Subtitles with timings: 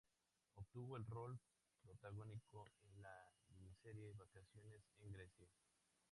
[0.55, 1.39] Obtuvo el rol
[1.83, 5.47] protagónico en la miniserie Vacaciones en Grecia.